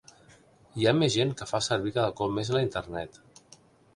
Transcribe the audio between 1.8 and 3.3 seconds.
cada cop més la internet.